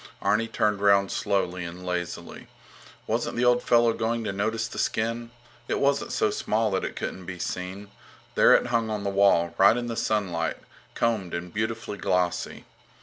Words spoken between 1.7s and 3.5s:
lazily. Wasn't the